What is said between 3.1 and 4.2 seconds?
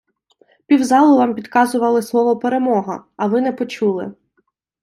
а Ви не почули.